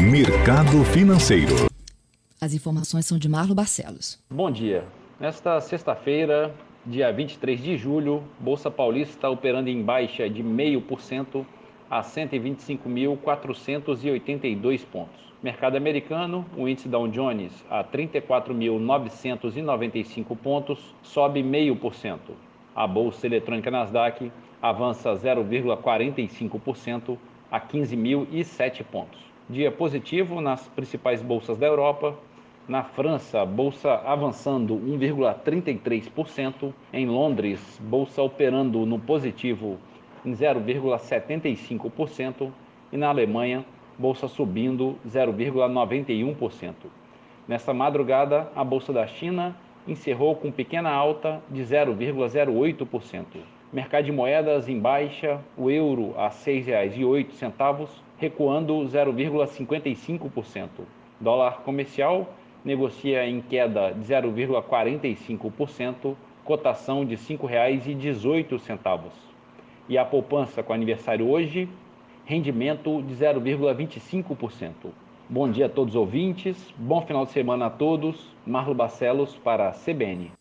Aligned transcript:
Mercado 0.00 0.84
Financeiro. 0.92 1.66
As 2.38 2.52
informações 2.52 3.06
são 3.06 3.16
de 3.18 3.30
Marlo 3.30 3.54
Barcelos. 3.54 4.22
Bom 4.30 4.50
dia. 4.50 4.84
Nesta 5.18 5.58
sexta-feira, 5.58 6.54
dia 6.84 7.10
23 7.10 7.58
de 7.58 7.78
julho, 7.78 8.22
Bolsa 8.38 8.70
Paulista 8.70 9.30
operando 9.30 9.70
em 9.70 9.82
baixa 9.82 10.28
de 10.28 10.42
0,5% 10.42 11.46
a 11.90 12.02
125.482 12.02 14.84
pontos. 14.84 15.18
Mercado 15.42 15.78
americano, 15.78 16.44
o 16.54 16.68
índice 16.68 16.88
Dow 16.88 17.08
Jones 17.08 17.64
a 17.70 17.82
34.995 17.82 20.36
pontos, 20.36 20.94
sobe 21.02 21.42
0,5%. 21.42 22.18
A 22.74 22.86
bolsa 22.86 23.26
eletrônica 23.26 23.70
Nasdaq 23.70 24.30
avança 24.60 25.14
0,45% 25.14 27.16
a 27.50 27.58
15.007 27.58 28.84
pontos. 28.84 29.35
Dia 29.48 29.70
positivo 29.70 30.40
nas 30.40 30.66
principais 30.66 31.22
bolsas 31.22 31.56
da 31.56 31.68
Europa. 31.68 32.18
Na 32.66 32.82
França, 32.82 33.46
bolsa 33.46 33.94
avançando 34.04 34.74
1,33%. 34.74 36.74
Em 36.92 37.06
Londres, 37.06 37.80
bolsa 37.80 38.20
operando 38.22 38.84
no 38.84 38.98
positivo 38.98 39.78
em 40.24 40.32
0,75%. 40.32 42.50
E 42.92 42.96
na 42.96 43.08
Alemanha, 43.08 43.64
bolsa 43.96 44.26
subindo 44.26 44.96
0,91%. 45.08 46.74
Nessa 47.46 47.72
madrugada, 47.72 48.50
a 48.56 48.64
bolsa 48.64 48.92
da 48.92 49.06
China 49.06 49.56
encerrou 49.86 50.34
com 50.34 50.50
pequena 50.50 50.90
alta 50.90 51.40
de 51.48 51.62
0,08%. 51.62 53.24
Mercado 53.76 54.06
de 54.06 54.10
moedas 54.10 54.68
em 54.70 54.80
baixa, 54.80 55.38
o 55.54 55.70
euro 55.70 56.14
a 56.16 56.28
R$ 56.28 56.34
6,08, 56.34 57.86
recuando 58.16 58.72
0,55%. 58.72 60.68
Dólar 61.20 61.60
comercial 61.60 62.26
negocia 62.64 63.28
em 63.28 63.42
queda 63.42 63.92
de 63.92 64.00
0,45%, 64.00 66.16
cotação 66.42 67.04
de 67.04 67.16
R$ 67.16 67.20
5,18. 67.20 69.10
E 69.90 69.98
a 69.98 70.06
poupança 70.06 70.62
com 70.62 70.72
aniversário 70.72 71.28
hoje, 71.28 71.68
rendimento 72.24 73.02
de 73.02 73.14
0,25%. 73.14 74.90
Bom 75.28 75.50
dia 75.50 75.66
a 75.66 75.68
todos 75.68 75.94
os 75.94 76.00
ouvintes, 76.00 76.72
bom 76.78 77.02
final 77.02 77.26
de 77.26 77.32
semana 77.32 77.66
a 77.66 77.70
todos. 77.70 78.34
Marlo 78.46 78.74
Barcelos 78.74 79.36
para 79.36 79.68
a 79.68 79.72
CBN. 79.72 80.36